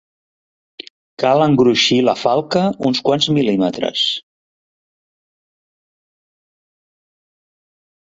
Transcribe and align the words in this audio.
Cal 1.23 1.41
engruixir 1.47 1.97
la 2.07 2.15
falca 2.21 2.63
uns 2.89 3.01
quants 3.09 3.27
mil·límetres. 3.35 4.01